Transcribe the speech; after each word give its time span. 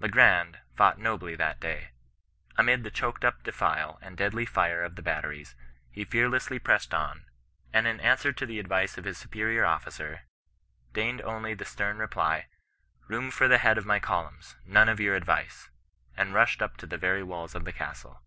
Le 0.00 0.08
Grand 0.08 0.58
fought 0.76 0.98
nobly 0.98 1.36
that 1.36 1.60
day. 1.60 1.92
Amid 2.58 2.82
the 2.82 2.90
choked 2.90 3.24
up 3.24 3.44
defile 3.44 4.00
and 4.02 4.16
deadly 4.16 4.44
fire 4.44 4.82
of 4.82 4.96
the 4.96 5.00
bat 5.02 5.22
teries, 5.22 5.54
he 5.92 6.04
fearlessly 6.04 6.58
pressed 6.58 6.92
on, 6.92 7.26
and 7.72 7.86
in 7.86 8.00
answer 8.00 8.32
to 8.32 8.44
the 8.44 8.58
advice 8.58 8.98
of 8.98 9.04
his 9.04 9.16
superior 9.16 9.62
ofiicer, 9.62 10.22
deigned 10.92 11.22
only 11.22 11.54
the 11.54 11.64
stem 11.64 11.98
reply,' 11.98 12.48
Room 13.06 13.30
for 13.30 13.46
the 13.46 13.58
head 13.58 13.78
of 13.78 13.86
my 13.86 14.00
columns— 14.00 14.56
none 14.66 14.88
of 14.88 14.98
your 14.98 15.14
advice/ 15.14 15.70
and 16.16 16.34
rushed 16.34 16.60
up 16.60 16.76
to 16.78 16.86
the 16.88 16.98
very 16.98 17.22
walls 17.22 17.54
of 17.54 17.64
the 17.64 17.72
castle. 17.72 18.22